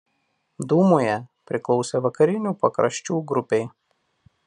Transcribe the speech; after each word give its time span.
Dūmoje 0.71 1.17
priklausė 1.51 2.03
Vakarinių 2.07 2.57
pakraščių 2.65 3.23
grupei. 3.33 3.65